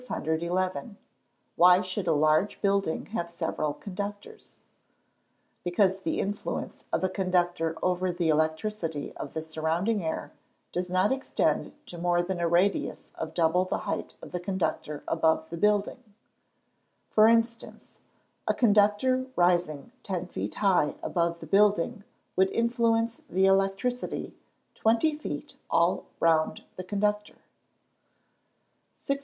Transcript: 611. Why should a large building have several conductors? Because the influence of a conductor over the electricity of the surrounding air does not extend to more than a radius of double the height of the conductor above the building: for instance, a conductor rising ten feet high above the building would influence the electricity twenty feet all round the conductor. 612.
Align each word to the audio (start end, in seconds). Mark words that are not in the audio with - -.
611. 0.03 0.97
Why 1.55 1.79
should 1.81 2.07
a 2.07 2.11
large 2.13 2.59
building 2.59 3.05
have 3.13 3.29
several 3.29 3.75
conductors? 3.75 4.57
Because 5.63 6.01
the 6.01 6.19
influence 6.19 6.83
of 6.91 7.03
a 7.03 7.07
conductor 7.09 7.75
over 7.83 8.11
the 8.11 8.29
electricity 8.29 9.11
of 9.15 9.35
the 9.35 9.43
surrounding 9.43 10.03
air 10.03 10.31
does 10.71 10.89
not 10.89 11.11
extend 11.11 11.73
to 11.85 11.99
more 11.99 12.23
than 12.23 12.39
a 12.39 12.47
radius 12.47 13.09
of 13.13 13.35
double 13.35 13.63
the 13.63 13.77
height 13.79 14.15
of 14.23 14.31
the 14.31 14.39
conductor 14.39 15.03
above 15.07 15.47
the 15.51 15.55
building: 15.57 15.97
for 17.11 17.27
instance, 17.27 17.91
a 18.47 18.55
conductor 18.55 19.27
rising 19.35 19.91
ten 20.01 20.25
feet 20.25 20.55
high 20.55 20.95
above 21.03 21.41
the 21.41 21.45
building 21.45 22.03
would 22.35 22.49
influence 22.49 23.21
the 23.29 23.45
electricity 23.45 24.33
twenty 24.73 25.15
feet 25.15 25.53
all 25.69 26.05
round 26.19 26.63
the 26.75 26.83
conductor. 26.83 27.35
612. 28.95 29.19